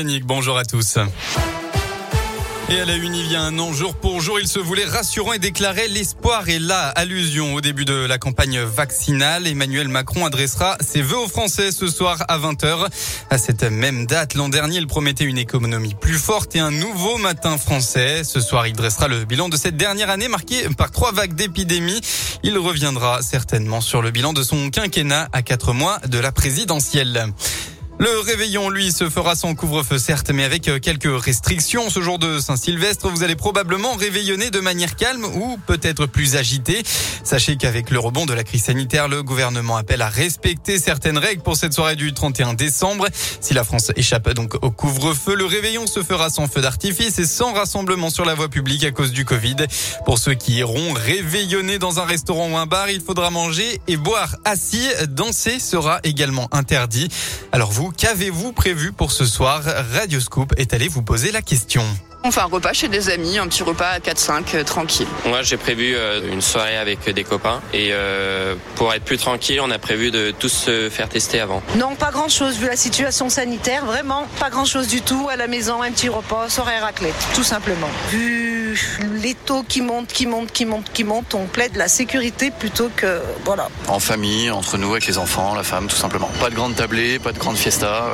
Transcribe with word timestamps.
Bonjour 0.00 0.56
à 0.56 0.64
tous. 0.64 0.96
Et 2.68 2.80
à 2.80 2.84
la 2.84 2.94
une, 2.94 3.16
il 3.16 3.32
y 3.32 3.34
a 3.34 3.42
un 3.42 3.58
an, 3.58 3.72
jour 3.72 3.96
pour 3.96 4.20
jour, 4.20 4.38
il 4.38 4.46
se 4.46 4.60
voulait 4.60 4.84
rassurant 4.84 5.32
et 5.32 5.40
déclarait 5.40 5.88
l'espoir 5.88 6.48
est 6.48 6.60
là. 6.60 6.90
Allusion 6.90 7.54
au 7.54 7.60
début 7.60 7.84
de 7.84 8.06
la 8.06 8.16
campagne 8.16 8.60
vaccinale. 8.60 9.48
Emmanuel 9.48 9.88
Macron 9.88 10.24
adressera 10.24 10.76
ses 10.80 11.02
vœux 11.02 11.18
aux 11.18 11.26
Français 11.26 11.72
ce 11.72 11.88
soir 11.88 12.24
à 12.28 12.38
20h. 12.38 12.86
À 13.30 13.38
cette 13.38 13.64
même 13.64 14.06
date, 14.06 14.34
l'an 14.34 14.48
dernier, 14.48 14.76
il 14.76 14.86
promettait 14.86 15.24
une 15.24 15.36
économie 15.38 15.96
plus 16.00 16.18
forte 16.18 16.54
et 16.54 16.60
un 16.60 16.70
nouveau 16.70 17.18
matin 17.18 17.58
français. 17.58 18.22
Ce 18.22 18.38
soir, 18.38 18.68
il 18.68 18.74
dressera 18.74 19.08
le 19.08 19.24
bilan 19.24 19.48
de 19.48 19.56
cette 19.56 19.76
dernière 19.76 20.10
année 20.10 20.28
marquée 20.28 20.68
par 20.76 20.92
trois 20.92 21.10
vagues 21.10 21.34
d'épidémie. 21.34 22.00
Il 22.44 22.56
reviendra 22.56 23.20
certainement 23.20 23.80
sur 23.80 24.00
le 24.00 24.12
bilan 24.12 24.32
de 24.32 24.44
son 24.44 24.70
quinquennat 24.70 25.28
à 25.32 25.42
quatre 25.42 25.72
mois 25.72 25.98
de 26.06 26.18
la 26.20 26.30
présidentielle. 26.30 27.32
Le 28.00 28.20
réveillon, 28.20 28.70
lui, 28.70 28.92
se 28.92 29.10
fera 29.10 29.34
sans 29.34 29.56
couvre-feu, 29.56 29.98
certes, 29.98 30.30
mais 30.30 30.44
avec 30.44 30.68
euh, 30.68 30.78
quelques 30.78 31.10
restrictions. 31.20 31.90
Ce 31.90 32.00
jour 32.00 32.20
de 32.20 32.38
Saint-Sylvestre, 32.38 33.08
vous 33.08 33.24
allez 33.24 33.34
probablement 33.34 33.94
réveillonner 33.94 34.50
de 34.50 34.60
manière 34.60 34.94
calme 34.94 35.24
ou 35.24 35.58
peut-être 35.66 36.06
plus 36.06 36.36
agitée. 36.36 36.84
Sachez 37.24 37.56
qu'avec 37.56 37.90
le 37.90 37.98
rebond 37.98 38.24
de 38.24 38.34
la 38.34 38.44
crise 38.44 38.62
sanitaire, 38.64 39.08
le 39.08 39.24
gouvernement 39.24 39.76
appelle 39.76 40.00
à 40.00 40.08
respecter 40.08 40.78
certaines 40.78 41.18
règles 41.18 41.42
pour 41.42 41.56
cette 41.56 41.72
soirée 41.72 41.96
du 41.96 42.14
31 42.14 42.54
décembre. 42.54 43.08
Si 43.40 43.52
la 43.52 43.64
France 43.64 43.90
échappe 43.96 44.30
donc 44.30 44.54
au 44.62 44.70
couvre-feu, 44.70 45.34
le 45.34 45.46
réveillon 45.46 45.88
se 45.88 46.04
fera 46.04 46.30
sans 46.30 46.46
feu 46.46 46.60
d'artifice 46.60 47.18
et 47.18 47.26
sans 47.26 47.52
rassemblement 47.52 48.10
sur 48.10 48.24
la 48.24 48.34
voie 48.34 48.48
publique 48.48 48.84
à 48.84 48.92
cause 48.92 49.10
du 49.10 49.24
Covid. 49.24 49.56
Pour 50.04 50.20
ceux 50.20 50.34
qui 50.34 50.54
iront 50.54 50.92
réveillonner 50.92 51.80
dans 51.80 51.98
un 51.98 52.04
restaurant 52.04 52.48
ou 52.48 52.56
un 52.56 52.66
bar, 52.66 52.90
il 52.90 53.00
faudra 53.00 53.30
manger 53.30 53.80
et 53.88 53.96
boire 53.96 54.36
assis. 54.44 54.86
Danser 55.08 55.58
sera 55.58 55.98
également 56.04 56.48
interdit. 56.52 57.08
Alors 57.50 57.72
vous, 57.72 57.87
qu'avez-vous 57.90 58.52
prévu 58.52 58.92
pour 58.92 59.12
ce 59.12 59.26
soir 59.26 59.62
Radio 59.92 60.20
Scoop 60.20 60.54
est 60.56 60.74
allé 60.74 60.88
vous 60.88 61.02
poser 61.02 61.32
la 61.32 61.42
question. 61.42 61.84
On 62.24 62.32
fait 62.32 62.40
un 62.40 62.46
repas 62.46 62.72
chez 62.72 62.88
des 62.88 63.10
amis, 63.10 63.38
un 63.38 63.46
petit 63.46 63.62
repas 63.62 63.86
à 63.86 63.98
4-5, 64.00 64.42
euh, 64.54 64.64
tranquille. 64.64 65.06
Moi, 65.26 65.42
j'ai 65.42 65.56
prévu 65.56 65.94
euh, 65.94 66.20
une 66.32 66.42
soirée 66.42 66.76
avec 66.76 67.08
des 67.08 67.22
copains. 67.22 67.62
Et 67.72 67.90
euh, 67.92 68.56
pour 68.74 68.92
être 68.92 69.04
plus 69.04 69.18
tranquille, 69.18 69.60
on 69.60 69.70
a 69.70 69.78
prévu 69.78 70.10
de 70.10 70.32
tous 70.36 70.48
se 70.48 70.90
faire 70.90 71.08
tester 71.08 71.38
avant. 71.38 71.62
Non, 71.76 71.94
pas 71.94 72.10
grand-chose, 72.10 72.58
vu 72.58 72.66
la 72.66 72.76
situation 72.76 73.28
sanitaire. 73.28 73.86
Vraiment, 73.86 74.26
pas 74.40 74.50
grand-chose 74.50 74.88
du 74.88 75.00
tout. 75.00 75.28
À 75.30 75.36
la 75.36 75.46
maison, 75.46 75.80
un 75.80 75.92
petit 75.92 76.08
repas, 76.08 76.48
soirée 76.48 76.78
raclette, 76.78 77.14
tout 77.34 77.44
simplement. 77.44 77.88
Vu 78.10 78.57
les 79.22 79.34
taux 79.34 79.62
qui 79.62 79.82
montent, 79.82 80.08
qui 80.08 80.26
montent, 80.26 80.52
qui 80.52 80.64
montent, 80.64 80.92
qui 80.92 81.04
montent, 81.04 81.34
on 81.34 81.46
plaide 81.46 81.76
la 81.76 81.88
sécurité 81.88 82.50
plutôt 82.50 82.90
que... 82.94 83.20
Voilà. 83.44 83.68
En 83.88 83.98
famille, 83.98 84.50
entre 84.50 84.78
nous, 84.78 84.92
avec 84.92 85.06
les 85.06 85.18
enfants, 85.18 85.54
la 85.54 85.62
femme, 85.62 85.86
tout 85.86 85.96
simplement. 85.96 86.30
Pas 86.40 86.50
de 86.50 86.54
grande 86.54 86.74
tablée, 86.74 87.18
pas 87.18 87.32
de 87.32 87.38
grande 87.38 87.56
fiesta, 87.56 88.06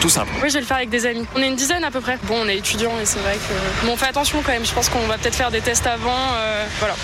tout 0.00 0.08
simple. 0.08 0.30
Oui, 0.42 0.48
je 0.48 0.54
vais 0.54 0.60
le 0.60 0.66
faire 0.66 0.78
avec 0.78 0.90
des 0.90 1.06
amis. 1.06 1.26
On 1.34 1.40
est 1.40 1.48
une 1.48 1.56
dizaine 1.56 1.84
à 1.84 1.90
peu 1.90 2.00
près. 2.00 2.18
Bon, 2.24 2.36
on 2.42 2.48
est 2.48 2.58
étudiants 2.58 2.98
et 3.00 3.06
c'est 3.06 3.20
vrai 3.20 3.34
que... 3.34 3.86
Bon, 3.86 3.92
on 3.92 3.96
fait 3.96 4.06
attention 4.06 4.42
quand 4.44 4.52
même. 4.52 4.66
Je 4.66 4.72
pense 4.72 4.88
qu'on 4.88 5.06
va 5.06 5.18
peut-être 5.18 5.36
faire 5.36 5.50
des 5.50 5.60
tests 5.60 5.86
avant. 5.86 6.10
Euh, 6.36 6.66
voilà. 6.78 6.94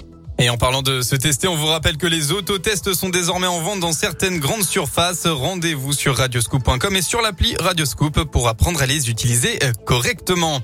Et 0.43 0.49
en 0.49 0.57
parlant 0.57 0.81
de 0.81 1.03
se 1.03 1.17
tester, 1.17 1.49
on 1.49 1.55
vous 1.55 1.67
rappelle 1.67 1.99
que 1.99 2.07
les 2.07 2.33
autotests 2.33 2.95
sont 2.95 3.11
désormais 3.11 3.47
en 3.47 3.61
vente 3.61 3.81
dans 3.81 3.93
certaines 3.93 4.39
grandes 4.39 4.65
surfaces. 4.65 5.27
Rendez-vous 5.27 5.93
sur 5.93 6.17
radioscoop.com 6.17 6.97
et 6.97 7.03
sur 7.03 7.21
l'appli 7.21 7.55
Radioscoop 7.61 8.25
pour 8.25 8.49
apprendre 8.49 8.81
à 8.81 8.87
les 8.87 9.11
utiliser 9.11 9.59
euh, 9.63 9.73
correctement. 9.85 10.63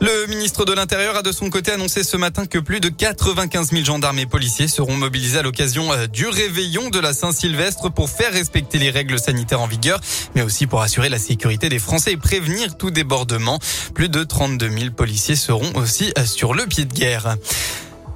Le 0.00 0.26
ministre 0.26 0.64
de 0.64 0.72
l'Intérieur 0.72 1.14
a 1.14 1.22
de 1.22 1.30
son 1.30 1.50
côté 1.50 1.70
annoncé 1.70 2.02
ce 2.02 2.16
matin 2.16 2.46
que 2.46 2.58
plus 2.58 2.80
de 2.80 2.88
95 2.88 3.70
000 3.70 3.84
gendarmes 3.84 4.18
et 4.18 4.26
policiers 4.26 4.66
seront 4.66 4.96
mobilisés 4.96 5.38
à 5.38 5.42
l'occasion 5.42 5.92
euh, 5.92 6.08
du 6.08 6.26
réveillon 6.26 6.90
de 6.90 6.98
la 6.98 7.14
Saint-Sylvestre 7.14 7.92
pour 7.92 8.10
faire 8.10 8.32
respecter 8.32 8.78
les 8.78 8.90
règles 8.90 9.20
sanitaires 9.20 9.60
en 9.60 9.68
vigueur, 9.68 10.00
mais 10.34 10.42
aussi 10.42 10.66
pour 10.66 10.82
assurer 10.82 11.08
la 11.08 11.20
sécurité 11.20 11.68
des 11.68 11.78
Français 11.78 12.10
et 12.10 12.16
prévenir 12.16 12.76
tout 12.76 12.90
débordement. 12.90 13.60
Plus 13.94 14.08
de 14.08 14.24
32 14.24 14.68
000 14.68 14.90
policiers 14.90 15.36
seront 15.36 15.70
aussi 15.76 16.12
euh, 16.18 16.24
sur 16.24 16.54
le 16.54 16.66
pied 16.66 16.86
de 16.86 16.92
guerre. 16.92 17.36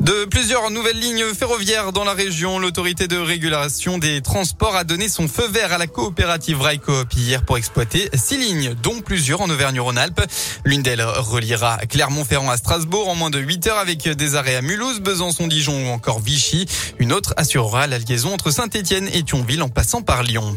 De 0.01 0.27
plusieurs 0.27 0.71
nouvelles 0.71 1.01
lignes 1.01 1.25
ferroviaires 1.35 1.91
dans 1.91 2.05
la 2.05 2.13
région, 2.13 2.59
l'autorité 2.59 3.09
de 3.09 3.17
régulation 3.17 3.97
des 3.97 4.21
transports 4.21 4.77
a 4.77 4.85
donné 4.85 5.09
son 5.09 5.27
feu 5.27 5.49
vert 5.49 5.73
à 5.73 5.79
la 5.79 5.87
coopérative 5.87 6.61
Railcoop 6.61 7.13
hier 7.15 7.45
pour 7.45 7.57
exploiter 7.57 8.11
six 8.15 8.37
lignes, 8.37 8.75
dont 8.83 9.01
plusieurs 9.01 9.41
en 9.41 9.49
Auvergne-Rhône-Alpes. 9.49 10.21
L'une 10.65 10.83
d'elles 10.83 11.03
reliera 11.03 11.79
Clermont-Ferrand 11.89 12.51
à 12.51 12.59
Strasbourg 12.59 13.09
en 13.09 13.15
moins 13.15 13.31
de 13.31 13.39
8 13.39 13.67
heures 13.69 13.79
avec 13.79 14.07
des 14.07 14.35
arrêts 14.35 14.57
à 14.57 14.63
Mulhouse, 14.63 15.01
Besançon, 15.01 15.47
Dijon 15.47 15.89
ou 15.89 15.91
encore 15.91 16.21
Vichy. 16.21 16.67
Une 16.99 17.13
autre 17.13 17.33
assurera 17.39 17.87
la 17.87 17.99
liaison 17.99 18.35
entre 18.35 18.51
Saint-Étienne 18.51 19.09
et 19.13 19.23
Thionville 19.23 19.63
en 19.63 19.69
passant 19.69 20.03
par 20.03 20.23
Lyon. 20.23 20.57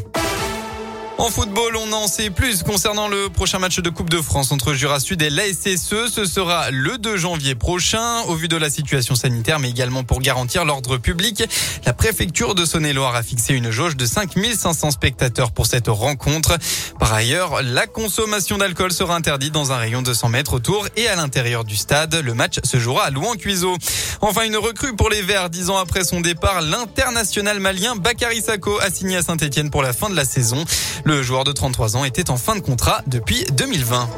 En 1.20 1.28
football, 1.28 1.76
on 1.76 1.92
en 1.92 2.08
sait 2.08 2.30
plus 2.30 2.62
concernant 2.62 3.06
le 3.06 3.28
prochain 3.28 3.58
match 3.58 3.78
de 3.78 3.90
Coupe 3.90 4.08
de 4.08 4.22
France 4.22 4.52
entre 4.52 4.72
Jura 4.72 5.00
Sud 5.00 5.20
et 5.20 5.28
l'ASSE. 5.28 6.08
Ce 6.10 6.24
sera 6.24 6.70
le 6.70 6.96
2 6.96 7.18
janvier 7.18 7.54
prochain. 7.54 8.22
Au 8.22 8.34
vu 8.34 8.48
de 8.48 8.56
la 8.56 8.70
situation 8.70 9.14
sanitaire, 9.14 9.58
mais 9.58 9.68
également 9.68 10.02
pour 10.02 10.20
garantir 10.20 10.64
l'ordre 10.64 10.96
public, 10.96 11.44
la 11.84 11.92
préfecture 11.92 12.54
de 12.54 12.64
Saône-et-Loire 12.64 13.14
a 13.14 13.22
fixé 13.22 13.52
une 13.52 13.70
jauge 13.70 13.96
de 13.96 14.06
5500 14.06 14.92
spectateurs 14.92 15.52
pour 15.52 15.66
cette 15.66 15.88
rencontre. 15.88 16.56
Par 16.98 17.12
ailleurs, 17.12 17.60
la 17.62 17.86
consommation 17.86 18.56
d'alcool 18.56 18.90
sera 18.90 19.14
interdite 19.14 19.52
dans 19.52 19.72
un 19.72 19.76
rayon 19.76 20.00
de 20.00 20.14
100 20.14 20.30
mètres 20.30 20.54
autour 20.54 20.88
et 20.96 21.06
à 21.06 21.16
l'intérieur 21.16 21.64
du 21.64 21.76
stade. 21.76 22.14
Le 22.14 22.32
match 22.32 22.60
se 22.64 22.78
jouera 22.78 23.04
à 23.04 23.10
Louan-Cuiseau. 23.10 23.76
Enfin, 24.22 24.44
une 24.46 24.56
recrue 24.56 24.96
pour 24.96 25.10
les 25.10 25.20
Verts. 25.20 25.50
Dix 25.50 25.68
ans 25.68 25.76
après 25.76 26.02
son 26.02 26.22
départ, 26.22 26.62
l'international 26.62 27.60
malien 27.60 27.94
Bakary 27.94 28.40
Sako 28.40 28.78
a 28.80 28.90
signé 28.90 29.18
à 29.18 29.22
Saint-Etienne 29.22 29.68
pour 29.68 29.82
la 29.82 29.92
fin 29.92 30.08
de 30.08 30.16
la 30.16 30.24
saison. 30.24 30.64
Le 31.10 31.24
joueur 31.24 31.42
de 31.42 31.50
33 31.50 31.96
ans 31.96 32.04
était 32.04 32.30
en 32.30 32.36
fin 32.36 32.54
de 32.54 32.60
contrat 32.60 33.02
depuis 33.08 33.44
2020. 33.52 34.08